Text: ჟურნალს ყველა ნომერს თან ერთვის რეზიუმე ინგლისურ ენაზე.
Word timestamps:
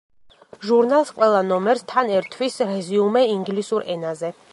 ჟურნალს 0.69 1.11
ყველა 1.17 1.41
ნომერს 1.49 1.85
თან 1.91 2.09
ერთვის 2.21 2.57
რეზიუმე 2.71 3.23
ინგლისურ 3.35 3.87
ენაზე. 3.97 4.33